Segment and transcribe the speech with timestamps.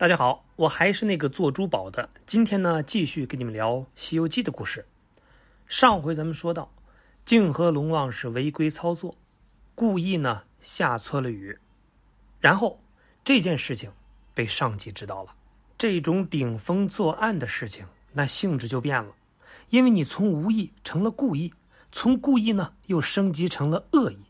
[0.00, 2.08] 大家好，我还是那个做珠宝的。
[2.24, 4.86] 今天呢，继续跟你们聊《西游记》的故事。
[5.66, 6.72] 上回咱们说到，
[7.26, 9.14] 泾河龙王是违规操作，
[9.74, 11.58] 故意呢下错了雨，
[12.40, 12.80] 然后
[13.22, 13.92] 这件事情
[14.32, 15.34] 被上级知道了。
[15.76, 19.12] 这种顶风作案的事情，那性质就变了，
[19.68, 21.52] 因为你从无意成了故意，
[21.92, 24.24] 从故意呢又升级成了恶意。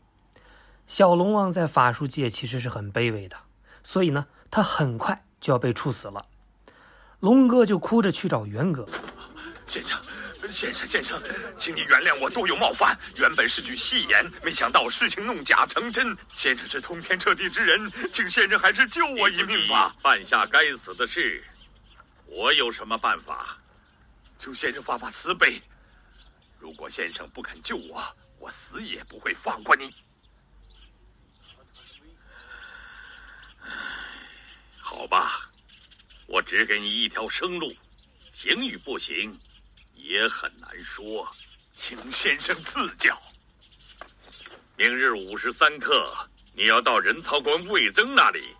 [0.85, 3.37] 小龙王在法术界其实是很卑微的，
[3.81, 5.23] 所以呢，他很快。
[5.41, 6.23] 就要被处死了，
[7.19, 8.87] 龙哥就哭着去找元哥，
[9.65, 9.99] 先生，
[10.47, 11.21] 先生，先生，
[11.57, 12.95] 请你原谅我多有冒犯。
[13.15, 16.15] 原本是句戏言，没想到事情弄假成真。
[16.31, 19.95] 先生是通天彻地之人，请先生还是救我一命吧。
[20.01, 21.43] 犯下该死的事，
[22.27, 23.57] 我有什么办法？
[24.37, 25.59] 求先生发发慈悲。
[26.59, 28.03] 如果先生不肯救我，
[28.37, 29.91] 我死也不会放过你。
[34.91, 35.49] 好吧，
[36.27, 37.73] 我只给你一条生路，
[38.33, 39.33] 行与不行，
[39.95, 41.25] 也很难说，
[41.77, 43.17] 请先生赐教。
[44.75, 46.13] 明日午时三刻，
[46.53, 48.53] 你要到人曹官魏征那里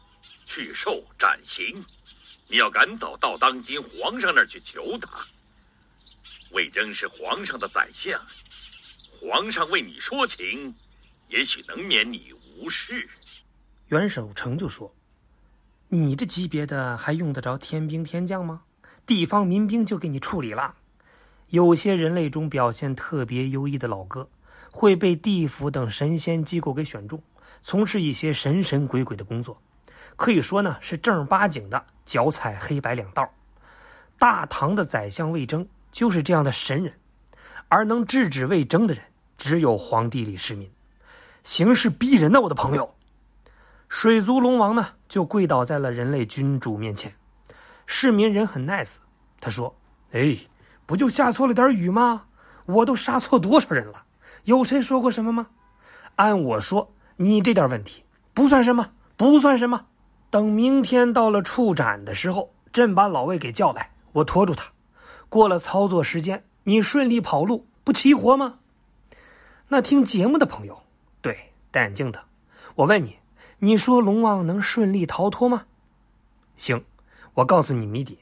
[0.45, 1.83] 去受斩刑，
[2.47, 5.27] 你要赶早到当今皇上那儿去求他。
[6.51, 8.25] 魏征是皇上的宰相，
[9.19, 10.73] 皇上为你说情，
[11.27, 13.09] 也许能免你无事。
[13.89, 14.95] 袁守诚就说。
[15.93, 18.61] 你这级别的还用得着天兵天将吗？
[19.05, 20.75] 地方民兵就给你处理了。
[21.49, 24.29] 有些人类中表现特别优异的老哥，
[24.71, 27.21] 会被地府等神仙机构给选中，
[27.61, 29.61] 从事一些神神鬼鬼的工作，
[30.15, 33.29] 可以说呢是正儿八经的脚踩黑白两道。
[34.17, 36.93] 大唐的宰相魏征就是这样的神人，
[37.67, 39.03] 而能制止魏征的人
[39.37, 40.71] 只有皇帝李世民，
[41.43, 42.95] 形势逼人呢，我的朋友。
[43.93, 47.13] 水族龙王呢，就跪倒在了人类君主面前。
[47.85, 48.95] 市民人很 nice，
[49.41, 49.75] 他说
[50.13, 50.37] ：“哎，
[50.85, 52.23] 不就下错了点雨吗？
[52.67, 54.03] 我都杀错多少人了？
[54.45, 55.47] 有谁说过什么吗？
[56.15, 59.87] 按我说，你这点问题不算什么，不算什么。
[60.29, 64.71] 等明天到了处斩的时候，朕把老魏给叫来，我拖住他。
[65.27, 68.59] 过了操作时间，你顺利跑路，不齐活吗？
[69.67, 70.81] 那听节目的朋友，
[71.21, 72.23] 对，戴眼镜的，
[72.75, 73.17] 我问你。”
[73.63, 75.65] 你说龙王能顺利逃脱吗？
[76.57, 76.83] 行，
[77.35, 78.17] 我告诉你谜底：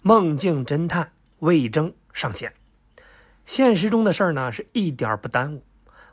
[0.00, 1.10] 梦境侦探
[1.40, 2.54] 魏征上线。
[3.44, 5.64] 现实中的事儿呢，是一点不耽误，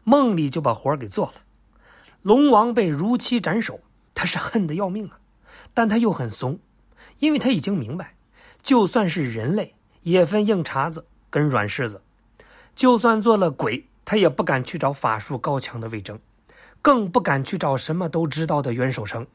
[0.03, 1.33] 梦里就把活给做了。
[2.23, 3.79] 龙王被如期斩首，
[4.15, 5.19] 他是恨得要命啊，
[5.75, 6.57] 但他又很怂，
[7.19, 8.15] 因为他已经明白，
[8.63, 12.01] 就算是人类也分硬茬子跟软柿子，
[12.75, 16.19] 就算做了鬼，他也不敢去找法术高强的魏征。
[16.81, 19.27] 更不敢去找什么都知道的袁守诚，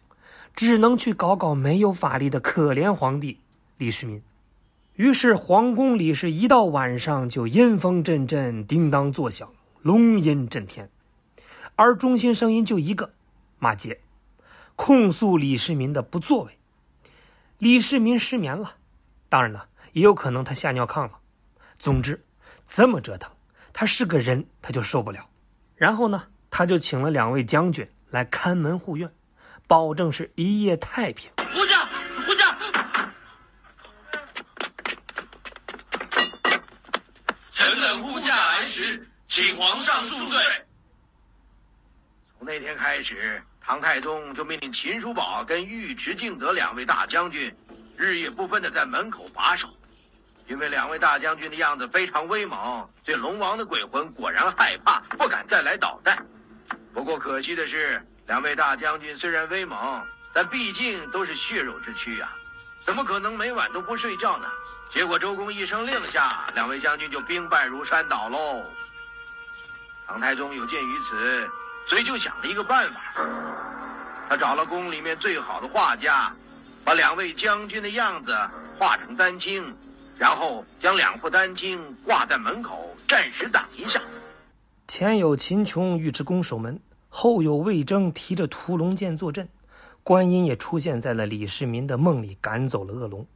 [0.55, 3.39] 只能去搞搞没有法力的可怜皇帝
[3.77, 4.23] 李世民。
[4.95, 9.51] 于是皇宫里是一到晚上就阴风阵阵，叮当作响，
[9.81, 10.89] 龙吟震天。
[11.77, 13.13] 而中心声音就一个，
[13.59, 14.01] 骂街，
[14.77, 16.59] 控诉李世民的不作为。
[17.57, 18.77] 李世民失眠了，
[19.29, 21.13] 当然了，也有可能他吓尿炕了。
[21.79, 22.23] 总之，
[22.69, 23.33] 这么折腾，
[23.73, 25.27] 他是个人他就受不了。
[25.75, 26.25] 然后呢？
[26.55, 29.11] 他就请了两位将军来看门护院，
[29.67, 31.31] 保证是一夜太平。
[31.39, 31.89] 护驾，
[32.27, 32.55] 护驾！
[37.55, 40.39] 臣等护驾来时，请皇上恕罪。
[42.39, 47.51] 从那天开始，唐太宗就命令秦叔宝跟尉迟敬德两位大将军，
[47.97, 49.67] 日夜不分的在门口把守。
[50.49, 56.23] 因为两位大将军的样子非常威猛，对龙王的鬼魂果然害怕，不敢再来捣蛋。
[56.93, 60.03] 不过可惜的是，两位大将军虽然威猛，
[60.33, 62.33] 但毕竟都是血肉之躯啊，
[62.85, 64.47] 怎么可能每晚都不睡觉呢？
[64.95, 68.63] 结果周公一声令下，两位将军就兵败如山倒喽。
[70.07, 71.49] 唐太宗有鉴于此，
[71.87, 73.01] 所以就想了一个办法，
[74.29, 76.31] 他找了宫里面最好的画家，
[76.85, 78.37] 把两位将军的样子
[78.79, 79.75] 画成丹青，
[80.19, 83.99] 然后将两副丹青挂在门口，暂时挡一下。
[84.95, 86.79] 前有秦琼尉迟恭守门，
[87.09, 89.49] 后有魏征提着屠龙剑坐镇，
[90.03, 93.27] 观音也出现在了李世民的梦里，赶走了恶龙。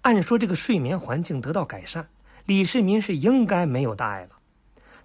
[0.00, 2.08] 按说这个睡眠环境得到改善，
[2.46, 4.30] 李世民是应该没有大碍了。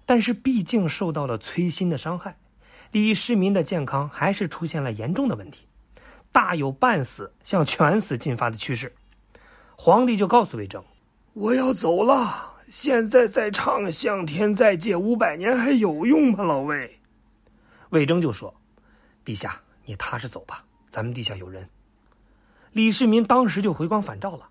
[0.04, 2.38] 但是毕竟受到了摧心的伤害，
[2.90, 5.68] 李世民的健康还是出现了严重的问题，
[6.32, 8.96] 大有半死向全死进发的趋势。
[9.76, 10.82] 皇帝就告诉魏征
[11.34, 16.44] ：“我要走了。”现在再唱向天再借五百年还有用吗？
[16.44, 17.00] 老魏，
[17.90, 18.54] 魏征就说
[19.24, 21.66] ：“陛下，你踏实走吧，咱们地下有人。”
[22.72, 24.50] 李世民当时就回光返照了：“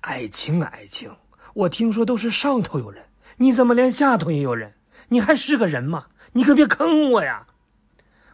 [0.00, 1.10] 爱卿，爱卿，
[1.52, 3.04] 我听说都是上头有人，
[3.36, 4.74] 你怎么连下头也有人？
[5.08, 6.06] 你还是个人吗？
[6.32, 7.46] 你可别坑我呀！”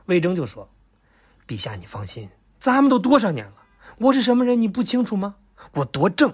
[0.06, 0.70] 魏征就说
[1.48, 2.28] ：“陛下，你放心，
[2.60, 3.54] 咱们都多少年了，
[3.98, 5.34] 我是什么人你不清楚吗？
[5.72, 6.32] 我多正。”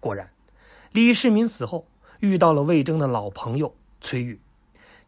[0.00, 0.28] 果然，
[0.90, 1.86] 李世民死后
[2.20, 4.38] 遇到了魏征的老朋友崔玉，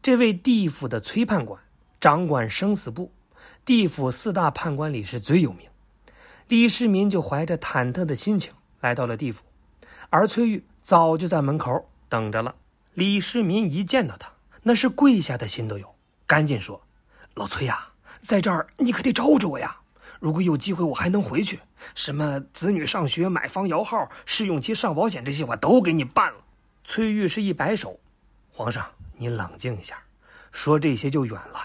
[0.03, 1.61] 这位地府的崔判官
[2.01, 3.13] 掌管生死簿，
[3.67, 5.69] 地府四大判官里是最有名。
[6.49, 9.43] 李世民就怀着忐忑的心情来到了地府，
[10.09, 12.55] 而崔玉早就在门口等着了。
[12.95, 14.31] 李世民一见到他，
[14.63, 15.95] 那是跪下的心都有，
[16.27, 16.81] 赶紧说
[17.35, 17.89] ：“老崔呀，
[18.21, 19.77] 在这儿你可得罩着我呀！
[20.19, 21.59] 如果有机会，我还能回去。
[21.95, 26.39] 什么子女上学、买房摇号、试用期上保险这些，我都给你办了。”
[26.85, 27.99] 崔玉是一摆手
[28.53, 28.87] ：“皇上，
[29.17, 30.03] 你冷静一下，
[30.51, 31.61] 说这些就远了。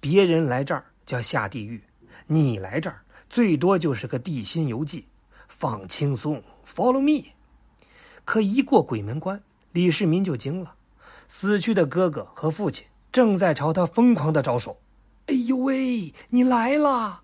[0.00, 1.82] 别人来这儿叫下地狱，
[2.26, 5.08] 你来这儿。”最多就是个地心游记，
[5.48, 7.30] 放轻松，Follow me。
[8.24, 10.76] 可一过鬼门关，李世民就惊了，
[11.26, 14.80] 死去的哥哥和父亲正在朝他疯狂的招手。
[15.26, 17.22] 哎呦喂，你来了！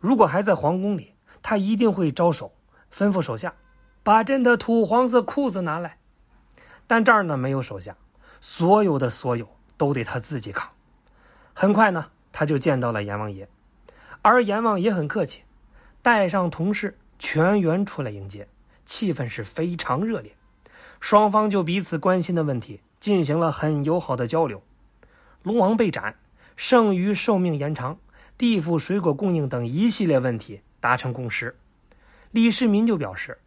[0.00, 1.12] 如果还在皇宫里，
[1.42, 2.54] 他一定会招手，
[2.90, 3.54] 吩咐手下
[4.02, 5.98] 把朕的土黄色裤子拿来。
[6.86, 7.96] 但这儿呢，没有手下，
[8.40, 10.70] 所有的所有都得他自己扛。
[11.52, 13.48] 很快呢，他就见到了阎王爷。
[14.22, 15.42] 而阎王爷很客气，
[16.02, 18.48] 带上同事全员出来迎接，
[18.84, 20.34] 气氛是非常热烈。
[21.00, 24.62] 双方就彼此关心的问题进行了很友好的交流。
[25.42, 26.16] 龙王被斩，
[26.56, 27.98] 剩余寿命延长，
[28.36, 31.56] 地府水果供应等一系列问题达成共识。
[32.32, 33.38] 李世民就表示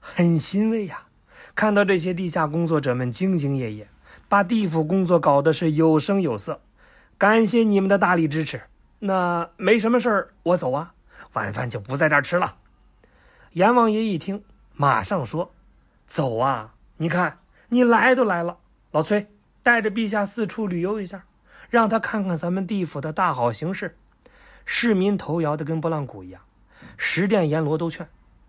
[0.00, 1.06] 很欣慰呀，
[1.54, 3.88] 看到这些地下工作者们兢兢业业，
[4.28, 6.60] 把地府工作搞得是有声有色，
[7.16, 8.62] 感谢你们的大力支持。
[8.98, 10.94] 那没什么事儿，我走啊，
[11.34, 12.56] 晚饭就不在这儿吃了。
[13.52, 14.42] 阎王爷一听，
[14.72, 15.54] 马上说
[16.08, 16.74] ：“走啊！
[16.96, 18.58] 你看你来都来了，
[18.90, 19.28] 老崔
[19.62, 21.24] 带着陛下四处旅游一下，
[21.70, 23.96] 让他看看咱们地府的大好形势。”
[24.66, 26.42] 市民头摇的跟拨浪鼓一样。
[26.96, 28.08] 十殿阎罗都劝：“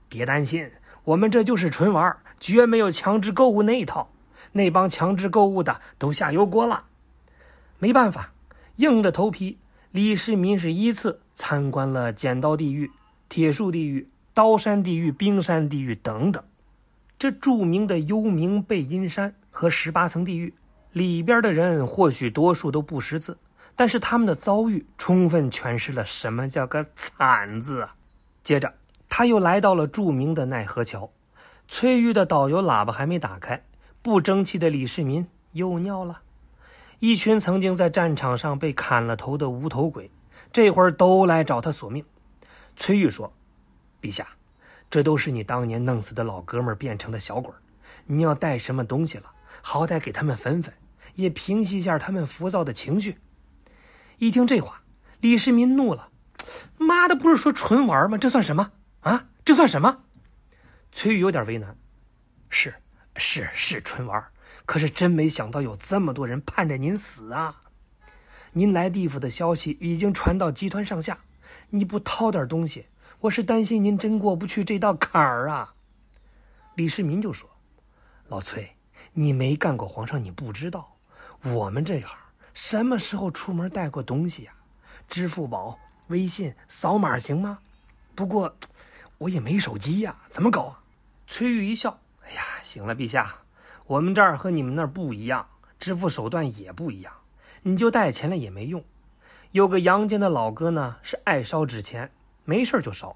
[0.09, 0.71] 别担心，
[1.05, 4.11] 我们这就是纯玩，绝没有强制购物那一套。
[4.51, 6.83] 那帮强制购物的都下油锅了。”
[7.79, 8.33] 没办法，
[8.75, 9.57] 硬着头皮。
[9.91, 12.91] 李世民是依次参观了剪刀地狱、
[13.29, 16.43] 铁树地狱、刀山地狱、冰山地狱等等，
[17.17, 20.53] 这著名的幽冥背阴山和十八层地狱
[20.91, 23.37] 里边的人，或许多数都不识字，
[23.73, 27.95] 但是他们的遭遇充分诠释了什么叫个惨字啊！
[28.43, 28.73] 接着，
[29.09, 31.11] 他又来到了著名的奈何桥，
[31.67, 33.63] 崔玉的导游喇叭还没打开，
[34.01, 36.21] 不争气的李世民又尿了。
[36.99, 40.09] 一群曾经在战场上被砍了头的无头鬼，
[40.51, 42.03] 这会儿都来找他索命。
[42.77, 43.31] 崔玉说
[44.01, 44.27] ：“陛下，
[44.89, 47.53] 这都是你当年弄死的老哥们变成的小鬼
[48.05, 49.31] 你要带什么东西了？
[49.61, 50.73] 好歹给他们分分，
[51.15, 53.17] 也平息一下他们浮躁的情绪。”
[54.17, 54.81] 一听这话，
[55.19, 56.09] 李世民怒了
[56.77, 58.17] ：“妈的，不是说纯玩吗？
[58.17, 58.71] 这算什么
[59.05, 59.27] 啊？
[59.45, 60.03] 这算什么？”
[60.91, 61.77] 崔玉有点为难
[62.49, 62.75] ：“是，
[63.15, 64.23] 是，是纯玩。”
[64.65, 67.61] 可是真没想到有这么多人盼着您死啊！
[68.53, 71.19] 您来地府的消息已经传到集团上下，
[71.69, 72.87] 你不掏点东西，
[73.19, 75.75] 我是担心您真过不去这道坎儿啊。
[76.73, 77.47] 李世民就说
[78.27, 78.75] ：“老崔，
[79.13, 80.97] 你没干过皇上，你不知道，
[81.43, 82.17] 我们这行
[82.55, 84.53] 什么时候出门带过东西呀？
[85.07, 87.59] 支付宝、微信扫码行吗？
[88.15, 88.57] 不过
[89.19, 90.81] 我也没手机呀，怎么搞啊？”
[91.27, 93.35] 崔玉一笑：“哎呀，行了，陛下。”
[93.87, 95.47] 我们这儿和你们那儿不一样，
[95.79, 97.13] 支付手段也不一样，
[97.61, 98.83] 你就带钱了也没用。
[99.51, 102.11] 有个阳间的老哥呢，是爱烧纸钱，
[102.45, 103.15] 没事就烧。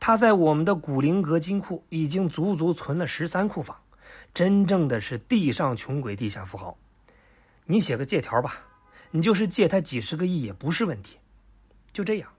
[0.00, 3.76] 他在我们的古灵阁金库已经足足存了十三库房，
[4.32, 6.78] 真正的是地上穷鬼，地下富豪。
[7.66, 8.62] 你写个借条吧，
[9.10, 11.18] 你就是借他几十个亿也不是问题。
[11.92, 12.30] 就这样，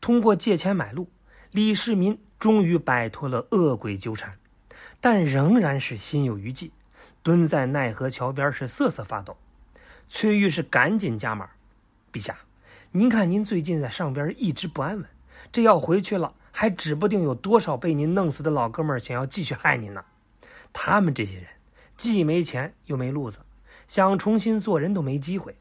[0.00, 1.08] 通过借钱买路，
[1.50, 4.38] 李世民终于摆脱了恶鬼纠缠，
[5.00, 6.72] 但仍然是心有余悸。
[7.22, 9.36] 蹲在奈何桥边是瑟瑟发抖，
[10.08, 11.50] 崔玉是赶紧加码
[12.12, 12.38] ：“陛下，
[12.92, 15.06] 您看您最近在上边一直不安稳，
[15.50, 20.04] 这要回去了，还指不定有多少被您弄死的老哥们想要继续害您呢。
[20.72, 21.46] 他们这些人
[21.96, 23.40] 既没钱又没路子，
[23.88, 25.56] 想重新做人都没机会。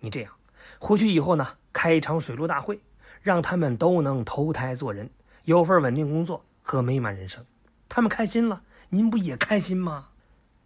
[0.00, 0.32] 你这样
[0.78, 2.80] 回去以后呢，开一场水陆大会，
[3.22, 5.10] 让他们都能投胎做人，
[5.44, 7.44] 有份稳定工作和美满人生。
[7.88, 10.08] 他们开心了，您不也开心吗？”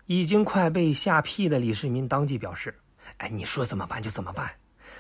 [0.07, 2.75] 已经快被吓屁的李世民当即表示
[3.19, 4.51] ：“哎，你说怎么办就怎么办。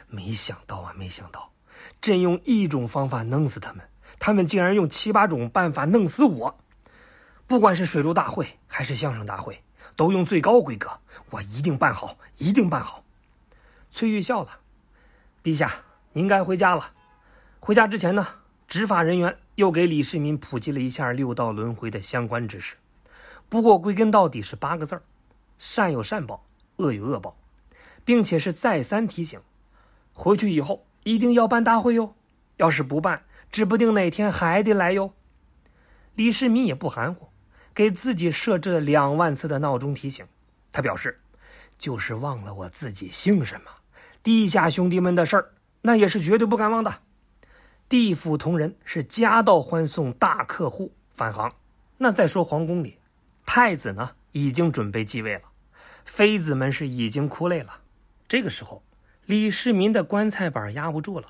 [0.06, 1.50] 没想到啊，没想到，
[2.00, 6.58] 朕用一种方法弄死他们，他们竟然用七八种办法弄死我。
[7.46, 9.62] 不管是水陆大会还是相声大会，
[9.96, 10.90] 都用最高规格，
[11.30, 13.02] 我一定办好，一定办好。
[13.90, 14.60] 崔玉笑了，
[15.42, 15.72] 陛下，
[16.12, 16.92] 您该回家了。
[17.60, 18.26] 回家之前呢，
[18.68, 22.76] 执法人员又给李世民普及了一下六道轮回的相关知识。
[23.48, 25.02] 不过归根到底是八个字儿：
[25.58, 26.44] 善有善报，
[26.76, 27.34] 恶有恶报，
[28.04, 29.40] 并且是再三提醒，
[30.12, 32.14] 回去以后一定要办大会哟。
[32.58, 35.14] 要是不办，指不定哪天还得来哟。
[36.14, 37.28] 李世民也不含糊，
[37.72, 40.26] 给自己设置了两万次的闹钟提醒。
[40.70, 41.18] 他表示，
[41.78, 43.70] 就是忘了我自己姓什么，
[44.22, 46.92] 地下兄弟们的事儿，那也是绝对不敢忘的。
[47.88, 51.50] 地府同仁是夹道欢送大客户返航。
[51.96, 52.98] 那再说皇宫里，
[53.46, 55.42] 太子呢已经准备继位了，
[56.04, 57.80] 妃子们是已经哭累了。
[58.28, 58.82] 这个时候，
[59.24, 61.28] 李世民的棺材板压不住了。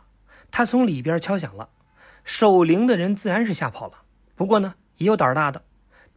[0.51, 1.69] 他从里边敲响了，
[2.25, 4.03] 守灵的人自然是吓跑了。
[4.35, 5.63] 不过呢，也有胆大的，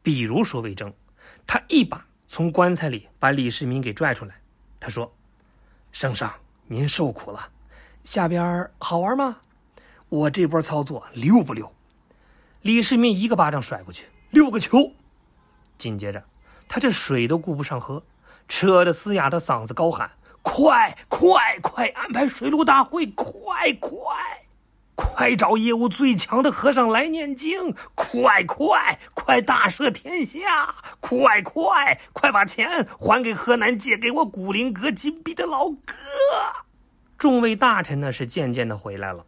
[0.01, 0.91] 比如说魏征，
[1.45, 4.35] 他一把从棺材里把李世民给拽出来。
[4.79, 5.13] 他说
[5.93, 6.33] ：“圣上，
[6.65, 7.47] 您受苦了，
[8.03, 9.37] 下边好玩吗？
[10.11, 11.71] 我这波操作溜不溜？”
[12.61, 14.91] 李世民一个巴掌甩过去，溜个球。
[15.77, 16.21] 紧接着，
[16.67, 18.03] 他这水都顾不上喝，
[18.49, 20.11] 扯着嘶哑的嗓子高喊。
[20.43, 21.87] 快快快！
[21.95, 23.05] 安排水陆大会！
[23.07, 23.99] 快快
[24.95, 25.35] 快！
[25.35, 27.73] 找业务最强的和尚来念经！
[27.95, 29.39] 快快快！
[29.39, 30.75] 大赦天下！
[30.99, 32.31] 快快快！
[32.31, 35.95] 把钱还给河南借给我古灵阁金币的老哥！
[37.17, 39.25] 众位大臣呢是渐渐的回来了，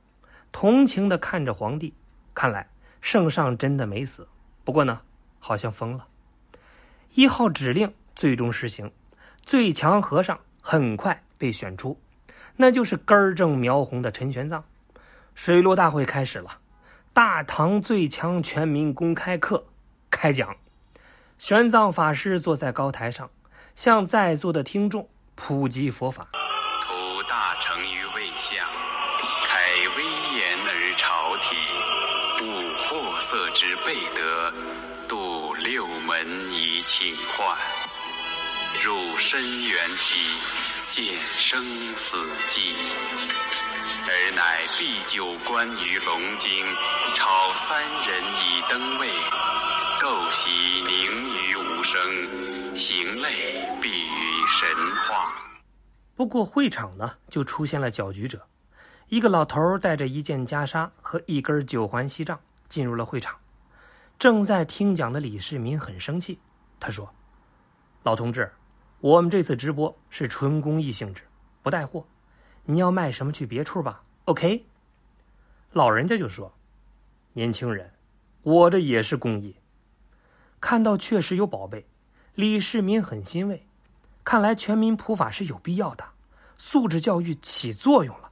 [0.53, 1.93] 同情的看着皇帝。
[2.33, 2.69] 看来
[3.01, 4.25] 圣上真的没死，
[4.63, 5.01] 不过呢，
[5.39, 6.07] 好像疯了。
[7.15, 8.89] 一号指令最终实行，
[9.45, 10.39] 最强和尚。
[10.65, 11.99] 很快被选出，
[12.55, 14.63] 那就是根正苗红的陈玄奘。
[15.35, 16.59] 水陆大会开始了，
[17.11, 19.65] 大唐最强全民公开课
[20.09, 20.55] 开讲。
[21.37, 23.29] 玄奘法师坐在高台上，
[23.75, 26.29] 向在座的听众普及佛法。
[33.33, 34.53] 色之备德，
[35.07, 37.57] 度六门以请患。
[38.85, 40.19] 入深渊体，
[40.91, 42.15] 见生死
[42.47, 42.75] 际，
[44.05, 46.63] 而乃必就观于龙经，
[47.15, 49.09] 超三人以登位，
[49.99, 50.51] 构习
[50.87, 54.69] 凝于无声，行类必于神
[55.07, 55.33] 话。
[56.15, 58.47] 不过会场呢，就出现了搅局者，
[59.07, 62.39] 一个老头带着一件袈裟和一根九环锡杖
[62.73, 63.37] 进入了会场。
[64.17, 66.39] 正在听讲的李世民很生气，
[66.79, 67.13] 他说
[68.01, 68.51] ：“老同志。”
[68.99, 71.21] 我们这次直播是纯公益性质，
[71.61, 72.03] 不带货。
[72.63, 74.01] 你要卖什么去别处吧。
[74.25, 74.65] OK。
[75.71, 76.51] 老人家就说
[77.33, 77.93] ：“年轻人，
[78.41, 79.55] 我这也是公益。”
[80.59, 81.85] 看到确实有宝贝，
[82.33, 83.67] 李世民很欣慰。
[84.23, 86.03] 看来全民普法是有必要的，
[86.57, 88.31] 素质教育起作用了。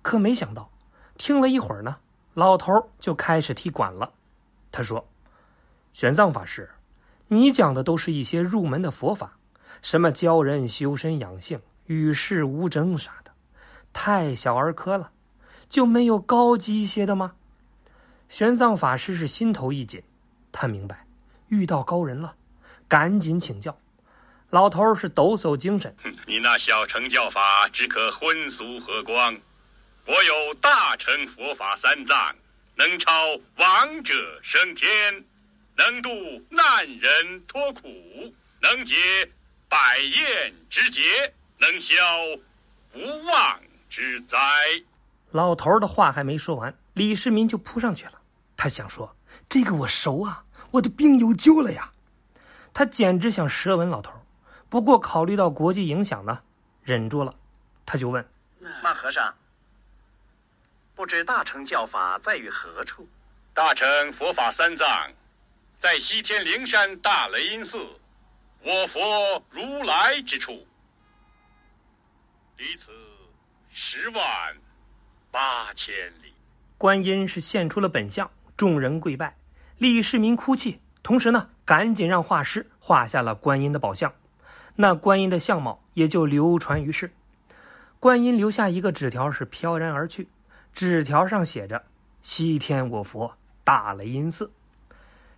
[0.00, 0.70] 可没想到，
[1.16, 1.98] 听了一会儿呢，
[2.38, 4.12] 老头就开始踢馆了。
[4.70, 5.08] 他说
[5.92, 6.70] ：“玄奘法师，
[7.26, 9.38] 你讲的都是一些入门的佛法。”
[9.82, 13.32] 什么教人修身养性、与世无争啥的，
[13.92, 15.10] 太小儿科了，
[15.68, 17.34] 就没有高级一些的吗？
[18.28, 20.04] 玄奘法师是心头一紧，
[20.52, 21.08] 他明白
[21.48, 22.36] 遇到高人了，
[22.86, 23.76] 赶紧请教。
[24.50, 25.92] 老头是抖擞精神
[26.28, 29.36] ：“你那小乘教法只可荤俗和光，
[30.08, 32.34] 我有大乘佛法三藏，
[32.74, 35.24] 能超王者升天，
[35.76, 36.08] 能度
[36.48, 37.88] 难人脱苦，
[38.60, 38.96] 能解。”
[39.70, 41.02] 百厌之劫，
[41.58, 41.94] 能消
[42.94, 43.60] 无妄
[43.90, 44.38] 之灾。
[45.30, 48.12] 老头的话还没说完，李世民就扑上去了。
[48.56, 49.14] 他想说
[49.46, 51.92] ：“这个我熟啊，我的病有救了呀！”
[52.72, 54.24] 他简直想舌吻老头，
[54.70, 56.40] 不过考虑到国际影响呢，
[56.82, 57.34] 忍住了。
[57.84, 58.26] 他就问
[58.82, 59.34] ：“那和尚，
[60.98, 63.08] 不知大乘教法在于何处？”
[63.54, 65.08] 大乘佛法三藏，
[65.78, 67.78] 在西天灵山大雷音寺。
[68.64, 70.66] 我佛如来之处，
[72.56, 72.90] 离此
[73.70, 74.56] 十万
[75.30, 76.34] 八千里。
[76.76, 79.36] 观音是现出了本相，众人跪拜。
[79.76, 84.12] 李世民哭泣，同时呢，赶紧让画师画下了观音的宝像。
[84.74, 87.12] 那观音的相貌也就流传于世。
[88.00, 90.28] 观音留下一个纸条，是飘然而去。
[90.72, 91.84] 纸条上写着
[92.22, 94.50] ：“西天我佛大雷音寺。”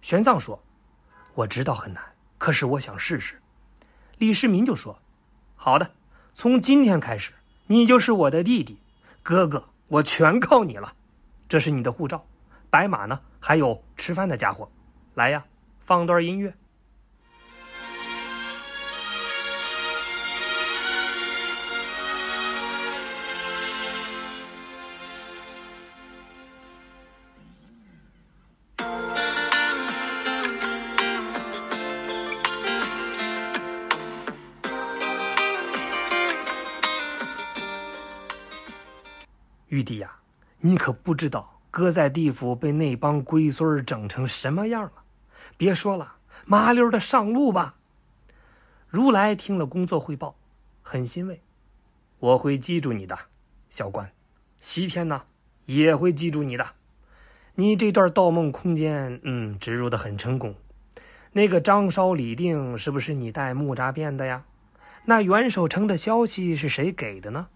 [0.02, 0.62] 玄奘说
[1.34, 2.02] ：“我知道很难。”
[2.38, 3.38] 可是我想试试，
[4.16, 4.98] 李世民就说
[5.56, 5.90] ：“好的，
[6.32, 7.32] 从今天开始，
[7.66, 8.80] 你就是我的弟弟，
[9.22, 10.94] 哥哥，我全靠你了。
[11.48, 12.24] 这是你的护照，
[12.70, 14.70] 白马呢，还有吃饭的家伙。
[15.12, 15.44] 来呀，
[15.80, 16.54] 放段音乐。
[39.80, 40.16] 玉帝呀，
[40.60, 44.92] 你可不知道哥在地府被那帮龟孙儿整成什么样了。
[45.56, 47.76] 别说了，麻溜的上路吧。
[48.88, 50.36] 如来听了工作汇报，
[50.82, 51.40] 很欣慰。
[52.18, 53.18] 我会记住你的，
[53.70, 54.12] 小关。
[54.60, 55.22] 西天呢，
[55.64, 56.72] 也会记住你的。
[57.54, 60.54] 你这段盗梦空间，嗯，植入的很成功。
[61.32, 64.44] 那个张烧李定是不是你带木扎变的呀？
[65.06, 67.48] 那元守城的消息是谁给的呢？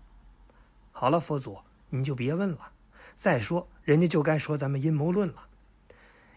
[0.91, 1.59] 好了，佛祖。
[1.97, 2.73] 你就别问了，
[3.15, 5.47] 再说人家就该说咱们阴谋论了。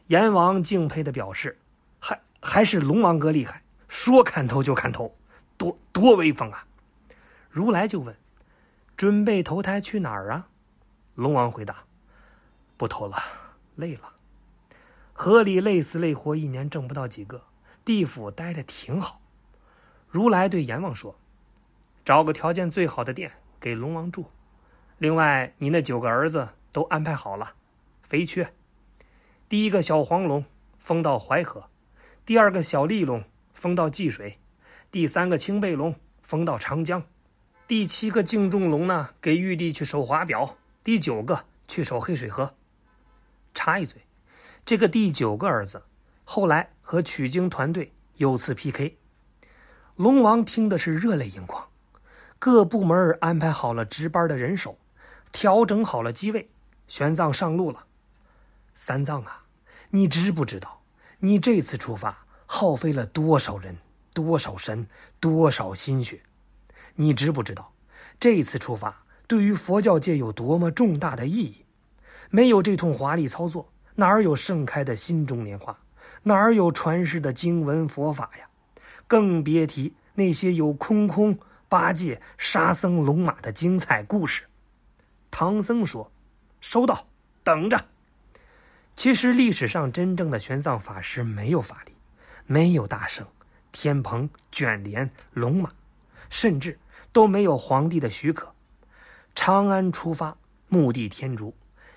[0.06, 1.58] 阎王敬佩的表示，
[2.00, 5.18] 还还是龙王哥厉害，说砍头就砍头，
[5.58, 6.68] 多多威风啊！
[7.50, 8.16] 如来就问：
[8.96, 10.48] 准备投胎去哪儿啊？
[11.16, 11.86] 龙王回答：
[12.78, 13.18] 不投了，
[13.76, 14.14] 累了。
[15.14, 17.42] 河里累死累活，一年挣不到几个，
[17.84, 19.20] 地府待着挺好。
[20.08, 21.20] 如来对阎王说：
[22.06, 24.30] 找个条件最好的店给龙王住。
[25.00, 27.54] 另外，你那九个儿子都安排好了，
[28.02, 28.52] 肥缺。
[29.48, 30.44] 第一个小黄龙
[30.80, 31.70] 封到淮河，
[32.26, 33.24] 第二个小利龙
[33.54, 34.40] 封到济水，
[34.90, 37.04] 第三个青背龙封到长江，
[37.68, 42.56] 第七个敬重龙呢给玉帝去守华表，第九个去守黑水河。
[43.54, 44.02] 插一嘴，
[44.66, 45.84] 这个第九个儿子
[46.24, 48.98] 后来和取经团队有次 PK，
[49.96, 51.68] 龙王听的是热泪盈眶，
[52.40, 54.76] 各部门安排好了值班的人手。
[55.32, 56.50] 调整好了机位，
[56.88, 57.86] 玄奘上路了。
[58.74, 59.44] 三藏啊，
[59.90, 60.82] 你知不知道，
[61.20, 63.78] 你这次出发耗费了多少人、
[64.14, 64.88] 多少神、
[65.20, 66.22] 多少心血？
[66.96, 67.74] 你知不知道，
[68.20, 71.66] 这次出发对于佛教界有多么重大的意义？
[72.30, 75.78] 没有这通华丽操作，哪儿有盛开的心中莲花？
[76.24, 78.50] 哪儿有传世的经文佛法呀？
[79.08, 84.44] 更别提那些有空空八戒、沙僧、龙马的精彩故事。
[85.40, 86.12] 唐僧说
[86.62, 87.06] ：“收到，
[87.44, 87.86] 等着。”
[88.98, 91.94] 其实历史上真正的玄奘法师没有法力，
[92.48, 93.28] 没有大圣、
[93.72, 95.70] 天蓬、卷帘、龙马，
[96.32, 96.80] 甚至
[97.14, 98.52] 都没有皇帝的许可。
[99.36, 100.36] 长安出发，
[100.70, 101.54] 目的天竺，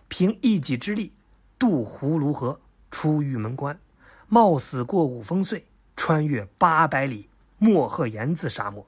[0.09, 1.11] 凭一己之力
[1.59, 3.81] 渡葫芦河，出玉门关，
[4.29, 5.65] 冒死过五烽岁，
[5.97, 8.87] 穿越八百里莫赫延字沙漠，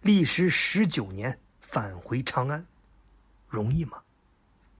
[0.00, 2.64] 历时十九年，返回长安。
[3.54, 4.03] 容易吗？